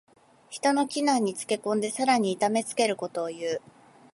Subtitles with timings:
[0.49, 3.61] 人の危難につけ込んでさらに痛めつけることをいう。